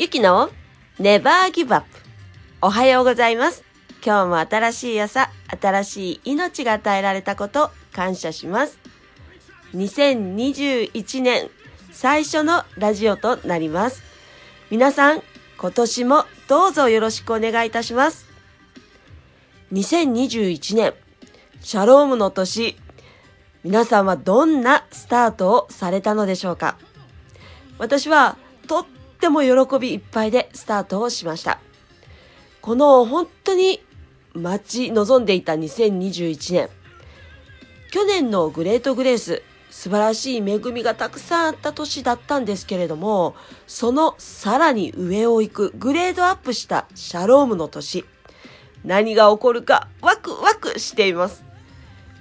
[0.00, 0.48] ゆきの
[0.98, 1.86] Never Give Up
[2.62, 3.62] おはようございます。
[4.02, 5.30] 今日も新しい朝、
[5.60, 8.78] 新しい命が与えられたこと感謝します。
[9.74, 11.50] 2021年
[11.92, 14.02] 最初のラジオとなります。
[14.70, 15.22] 皆さん、
[15.58, 18.24] 今年もどうぞよろしくお願いいたします。
[19.74, 20.94] 2021年、
[21.60, 22.78] シャロームの年、
[23.64, 26.78] 皆さんはどんなスタートをされたのでしょうか？
[27.76, 28.86] 私はとっ
[29.20, 31.60] ても喜びいっぱいでスタートをしました。
[32.60, 33.82] この本当に
[34.34, 36.68] 待ち望んでいた2021年。
[37.92, 43.34] 去年のグレートグレース、素晴らしい恵みがたくさんあった年だったんですけれども、
[43.66, 48.04] そのさらに上を行くグレードアップしたシャロームの年。
[48.84, 51.44] 何が起こるかワクワクしています。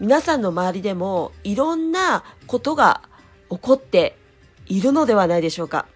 [0.00, 3.02] 皆さんの周りでもいろんなことが
[3.50, 4.16] 起こって
[4.66, 5.86] いるのではないでしょうか。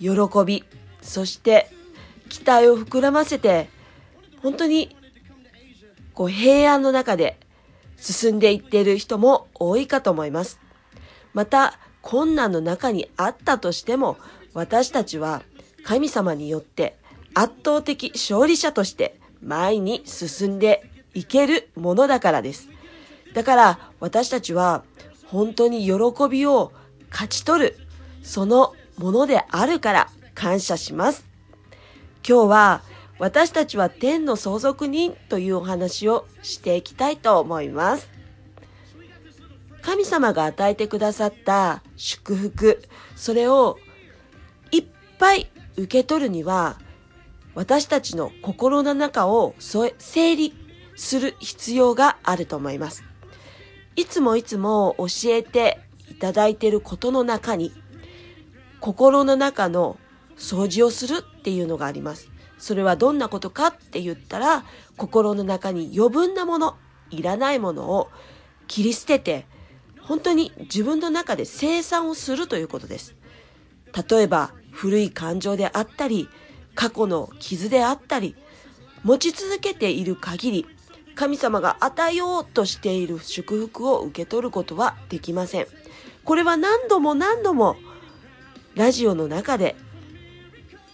[0.00, 0.10] 喜
[0.44, 0.64] び、
[1.02, 1.70] そして
[2.28, 3.68] 期待を膨らませて、
[4.42, 4.96] 本当に
[6.14, 7.38] こう平安の中で
[7.96, 10.60] 進んでいっている人も多いかと思います。
[11.32, 14.18] また、困難の中にあったとしても、
[14.52, 15.42] 私たちは
[15.84, 16.96] 神様によって
[17.34, 22.68] 圧倒的勝利者として前に進んでいけるものだからです。
[23.34, 24.84] だから私たちは
[25.26, 25.92] 本当に喜
[26.30, 26.72] びを
[27.10, 27.76] 勝ち取る
[28.22, 31.26] そのものであるから感謝します。
[32.26, 32.82] 今日は
[33.18, 38.08] 私たちは天の相続人というお話をしていきたいと思います。
[39.82, 42.82] 神様が与えてくださった祝福、
[43.16, 43.78] それを
[44.70, 44.84] いっ
[45.18, 46.78] ぱい受け取るには
[47.54, 49.92] 私たちの心の中を整
[50.36, 50.54] 理
[50.96, 53.04] する必要があると思います。
[53.96, 55.78] いつもいつも教えて
[56.10, 57.72] いただいていることの中に
[58.84, 59.96] 心の中の
[60.36, 62.28] 掃除をするっていうのがあります。
[62.58, 64.66] それはどんなことかって言ったら
[64.98, 66.76] 心の中に余分なもの、
[67.08, 68.10] いらないものを
[68.68, 69.46] 切り捨てて
[70.02, 73.14] 本当に自分の中で生産をするということです。
[74.10, 76.28] 例えば古い感情であったり
[76.74, 78.36] 過去の傷であったり
[79.02, 80.66] 持ち続けている限り
[81.14, 85.66] 神様が与えようとしている祝福を受け取ることはできません。
[86.24, 87.76] これは何度も何度も
[88.74, 89.76] ラジオの中で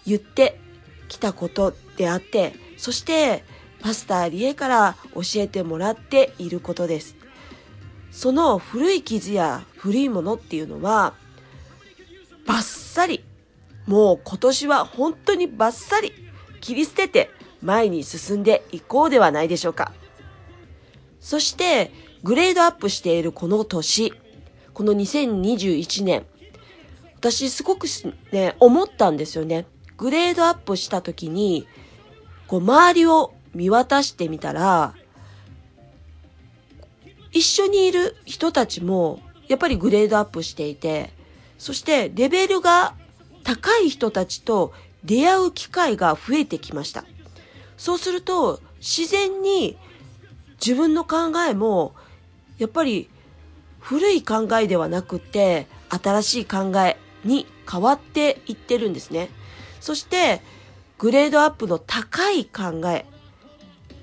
[0.06, 0.60] 言って
[1.08, 3.44] きたことであって、そして
[3.80, 7.16] パスタリエから教えてもらっていることです。
[8.10, 11.14] その古い傷や古いものっていうのは
[12.46, 13.24] バッサリ
[13.86, 16.12] もう今年は本当にバッサリ
[16.60, 17.30] 切り捨てて
[17.62, 19.92] 前に進んでいこうではないでしょうか。
[21.20, 21.92] そして、
[22.22, 24.14] グレードアップしているこの年、
[24.72, 26.26] この2021年、
[27.20, 27.86] 私すごく
[28.32, 29.66] ね、思ったんですよね。
[29.98, 31.68] グレードアップした時に、
[32.46, 34.94] こう周りを見渡してみたら、
[37.30, 41.12] 一緒にいる人たちも、やっぱりグレードアップしていて、
[41.58, 42.94] そしてレベルが
[43.44, 44.72] 高い人たちと
[45.04, 47.04] 出会う機会が増えてきました。
[47.76, 49.76] そうすると、自然に
[50.58, 51.92] 自分の考えも、
[52.56, 53.10] やっぱり
[53.78, 59.30] 古い考えではなくて、新しい考えに変わっていってるんですね。
[59.80, 60.42] そして、
[60.98, 63.06] グレードアップの高い考え、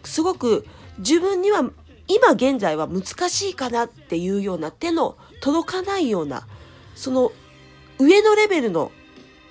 [0.04, 0.66] すごく
[1.00, 1.70] 自分には
[2.08, 6.48] 今現在は難しいかなっていうような手の届かないような、
[6.96, 7.32] その
[8.00, 8.92] 上のレベルの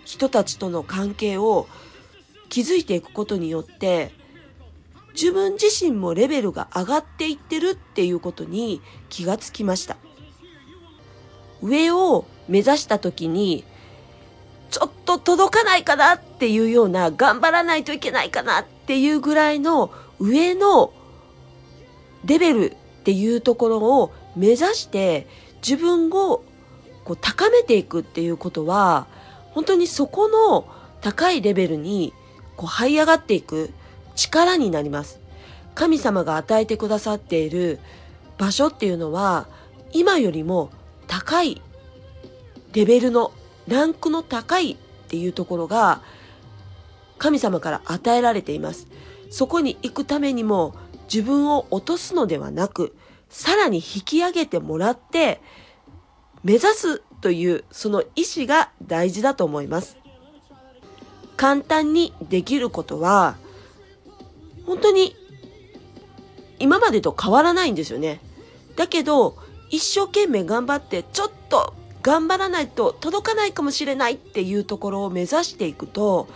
[0.04, 1.68] 人たちとの関係を
[2.48, 4.12] 築いていくことによって、
[5.14, 9.96] 自分自身もレベルが上がっていってるっていうことに気がつきました。
[11.62, 13.64] 上を目指した時に、
[14.70, 20.92] ちょっと届かないかなっていうような、頑張らないといけないかなっていうぐらいの上の
[22.24, 25.26] レベルっていうところを目指して
[25.66, 26.42] 自分を
[27.04, 29.06] こう高めていくっていうことは、
[29.52, 30.66] 本当にそこの
[31.00, 32.12] 高いレベルに
[32.56, 33.70] こう這い上がっていく
[34.16, 35.20] 力になります。
[35.74, 37.78] 神様が与えてくださっている
[38.38, 39.46] 場所っていうのは、
[39.92, 40.70] 今よりも
[41.06, 41.62] 高い
[42.76, 43.32] レベルの、
[43.68, 44.76] ランクの高いっ
[45.08, 46.02] ていうところが、
[47.16, 48.86] 神様から与えられています。
[49.30, 50.74] そこに行くためにも、
[51.10, 52.94] 自分を落とすのではなく、
[53.30, 55.40] さらに引き上げてもらって、
[56.44, 59.96] 目指すというその意志が大事だと思います。
[61.38, 63.38] 簡単にできることは、
[64.66, 65.16] 本当に
[66.58, 68.20] 今までと変わらないんですよね。
[68.76, 69.34] だけど、
[69.70, 71.72] 一生懸命頑張って、ちょっと
[72.06, 76.28] 頑張らないと届かないかもしれないっていうところを目指していくと、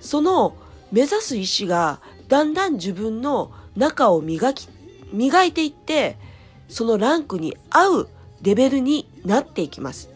[0.00, 0.56] その
[0.90, 4.66] 目指す意志がだんだん自分の中を磨き、
[5.12, 6.18] 磨いていって、
[6.68, 8.08] そのランクに合う
[8.42, 10.10] レベルになっていきます。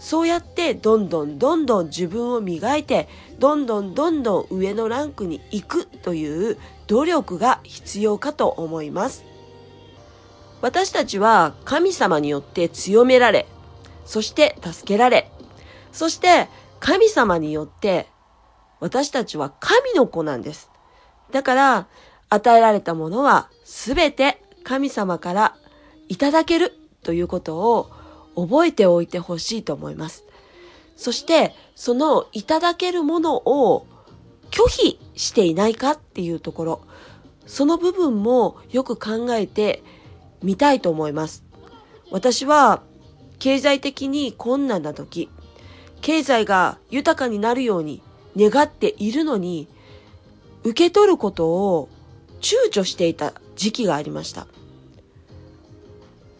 [0.00, 9.24] そうやってどんどんどんどん自分を磨いて、どんどんどんどん上のランクに行くという努力が必要かと思います。
[10.62, 13.46] 私たちは神様によって強められ、
[14.04, 15.30] そして助けられ、
[15.92, 16.48] そして
[16.80, 18.08] 神様によって
[18.80, 20.70] 私たちは神の子なんです。
[21.30, 21.86] だから
[22.28, 25.56] 与えられたものはすべて神様から
[26.08, 26.72] いただける
[27.02, 27.90] ということを
[28.34, 30.24] 覚えておいてほしいと思います。
[30.96, 33.86] そして、そのいただけるものを
[34.50, 36.80] 拒否していないかっていうところ、
[37.46, 39.82] その部分もよく考えて
[40.42, 41.44] みたいと思います。
[42.10, 42.82] 私は
[43.42, 45.28] 経済的に困難な時、
[46.00, 48.00] 経済が豊かになるように
[48.36, 49.66] 願っているのに、
[50.62, 51.88] 受け取ることを
[52.40, 54.46] 躊躇していた時期がありました。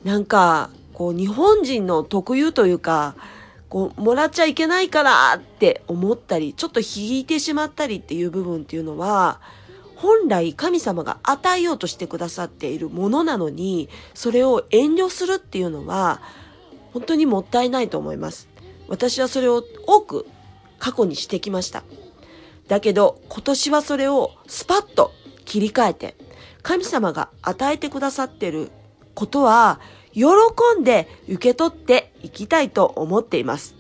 [0.05, 3.17] なんか、こう日本人の特有というか、
[3.69, 9.41] こう、もらっちゃいけないからって思ったり、ちょっと引いてしまったりっていう部分っていうのは、
[9.97, 16.21] 本来神様が与えようとしてくださっているものなのに、それを遠慮するっていうのは、
[16.93, 18.49] 本当にもったいないと思います。
[18.89, 20.27] 私はそれを多く
[20.79, 21.83] 過去にしてきました。
[22.69, 25.13] だけど、今年はそれをスパッと
[25.45, 26.17] 切り替えて、
[26.63, 28.71] 神様が与えてくださってる
[29.15, 29.81] ことは、
[30.13, 30.25] 喜
[30.79, 33.75] んで受け取っていきたいと思っています。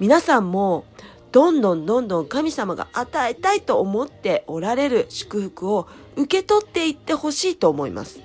[0.00, 0.84] 皆さんも
[1.30, 8.20] どんどんどんどん神様が与えたいと思っておられる祝福を受け取っていってほしいと思います。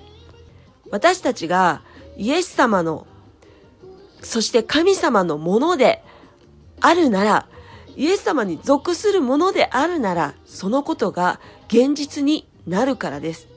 [0.91, 1.81] 私たちが
[2.17, 3.07] イエス様の、
[4.21, 6.03] そして神様のもので
[6.81, 7.47] あるなら、
[7.95, 13.47] イエス様に属するものであるなら、そのことが現実になるからです。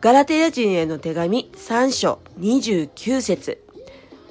[0.00, 3.64] ガラテヤ人への手紙3章29節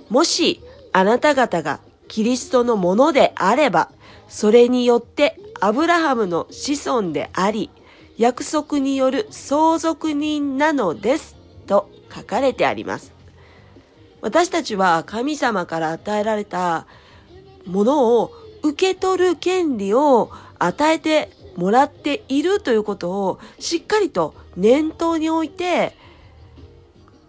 [0.10, 0.62] もし
[0.94, 3.92] あなた方がキリストのものであれば、
[4.28, 7.70] それによってアブラハムの子孫であり、
[8.18, 11.36] 約束による相続人なのです。
[11.68, 13.12] と書かれてあります。
[14.22, 16.88] 私たちは神様から与えられた
[17.66, 18.32] ものを
[18.64, 25.96] 受け取る権利を与えてもらっているということをしっかりと念頭に置いて、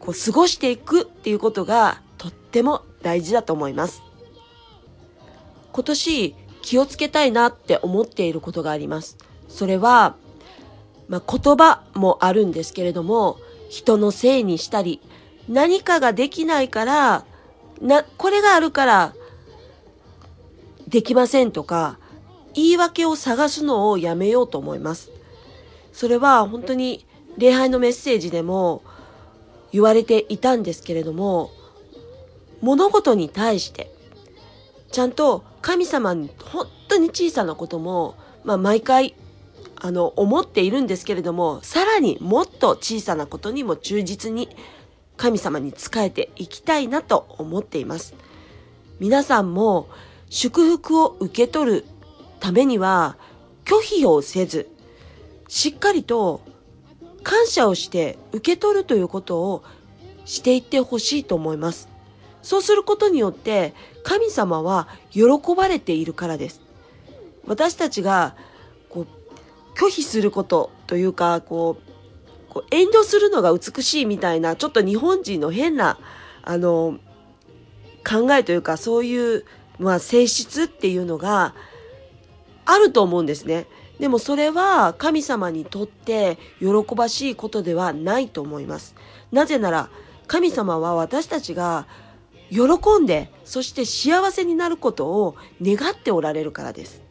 [0.00, 4.02] こう過ごしていくっていうことがとっても大事だと思います。
[5.72, 9.18] 今年気をつけたいなって思っていることがあります。
[9.48, 10.16] それは、
[11.08, 13.38] まあ、言葉もあるんですけれども、
[13.68, 15.00] 人のせいにしたり、
[15.48, 17.24] 何かができないから、
[17.80, 19.14] な、これがあるから、
[20.88, 21.98] できませんとか、
[22.54, 25.10] 言い訳を探すのをやめようと思います。
[25.92, 27.06] それは本当に
[27.36, 28.82] 礼拝のメッセージでも
[29.72, 31.50] 言われていたんですけれども、
[32.60, 33.90] 物事に対して、
[34.90, 39.14] ちゃんと神様に本当に小さなことも、まあ毎回、
[39.76, 44.48] あの、思っているんですけれども、さらにもっと小さなことにも忠実に
[45.16, 48.14] 神様に仕えていきたいなと思っています。
[49.00, 49.88] 皆さんも
[50.28, 51.84] 祝福を受け取る
[52.40, 53.16] ためには
[53.64, 54.68] 拒否をせず、
[55.48, 56.40] しっかりと
[57.22, 59.64] 感謝をして受け取るということを
[60.24, 61.88] していってほしいと思います。
[62.42, 63.74] そうすることによって
[64.04, 65.24] 神様は喜
[65.56, 66.60] ばれているからです。
[67.46, 68.36] 私たちが
[68.88, 69.06] こう
[69.78, 71.90] 拒否することというかこう
[72.56, 75.98] こう遠慮するのが美しいみたいなちょっと日本人の変な
[76.42, 76.98] あの
[78.02, 79.44] 考えというかそういう、
[79.78, 81.54] まあ、性質っていうのが
[82.64, 83.66] あると思うんですね。
[83.98, 88.94] でもそれは神様にとって喜ばしいことではないと思います。
[89.32, 89.90] なぜなら
[90.26, 91.86] 神様は私たちが
[92.48, 97.02] 喜んでそして幸せになることを願っておられるからです。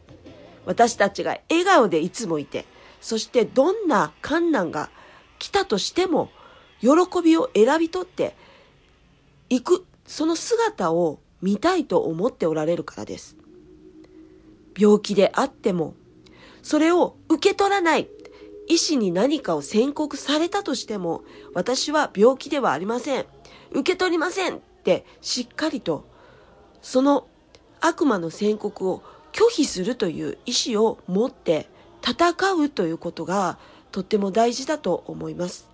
[0.64, 2.64] 私たちが笑顔でいつもいて
[3.00, 4.90] そしてどんな困難が
[5.38, 6.30] 来たとしても
[6.80, 6.90] 喜
[7.22, 8.34] びを選び取って
[9.48, 13.36] いくその姿を見たいと思っておられるからです。
[14.78, 15.94] 病気であっても、
[16.62, 18.08] それを受け取らない。
[18.68, 21.22] 医師に何かを宣告されたとしても、
[21.54, 23.26] 私は病気ではありません。
[23.70, 26.04] 受け取りませんってしっかりと、
[26.82, 27.26] その
[27.80, 29.02] 悪魔の宣告を
[29.32, 31.68] 拒否するという意志を持って
[32.02, 33.58] 戦うということが
[33.92, 35.68] とっても大事だと思います。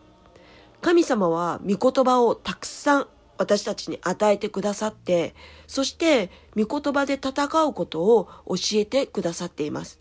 [0.80, 3.06] 神様は御言葉をたくさん
[3.38, 5.34] 私たちに与えてくださって、
[5.66, 9.98] そして御言葉で戦うことを教えてくださっています。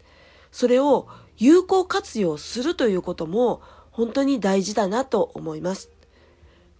[0.51, 5.89] それを有効活用するということも本当に大事だなと思います。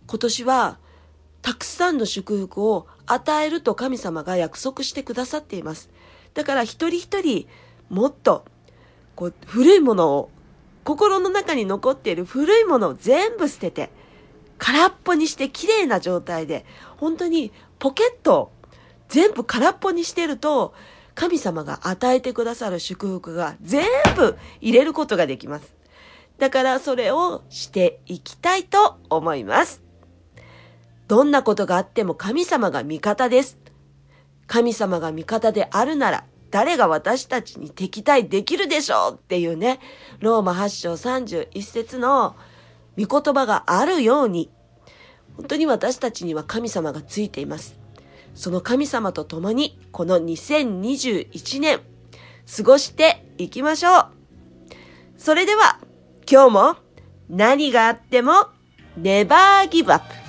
[0.07, 0.77] 今年は
[1.41, 5.89] たくさんの祝福を与えると神様が約束してくださっています。
[6.33, 7.47] だから一人一人
[7.89, 8.45] もっと
[9.15, 10.29] こう古いものを
[10.83, 13.89] 心の中に残っている古いものを全部捨てて
[14.57, 16.65] 空っぽにして綺麗な状態で
[16.97, 18.51] 本当にポケットを
[19.09, 20.73] 全部空っぽにしてると
[21.15, 23.85] 神様が与えてくださる祝福が全
[24.15, 25.75] 部入れることができます。
[26.37, 29.81] だからそれをしていきたいと思います。
[31.07, 33.57] どんなことがあっても神様が味方です。
[34.47, 39.79] 神様が味方であるなら誰が私たちに敵対できるでしょうっていうね、
[40.19, 42.35] ローマ8章31節の
[42.99, 44.51] 御言葉があるように、
[45.37, 47.79] 本当に私たちには神様がついています。
[48.35, 51.79] その神様と共にこの2021年
[52.57, 54.07] 過ごしていきましょう。
[55.17, 55.79] それでは
[56.29, 56.75] 今日も
[57.29, 58.47] 何があっても
[58.97, 60.20] ネバーギブアップ